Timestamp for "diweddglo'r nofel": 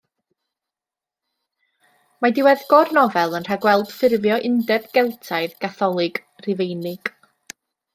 2.39-3.37